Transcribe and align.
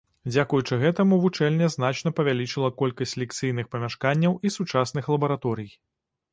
Дзякуючы 0.33 0.77
гэтаму 0.83 1.19
вучэльня 1.25 1.67
значна 1.75 2.13
павялічыла 2.21 2.73
колькасць 2.81 3.15
лекцыйных 3.27 3.71
памяшканняў 3.77 4.33
і 4.47 4.55
сучасных 4.59 5.03
лабараторый. 5.17 5.71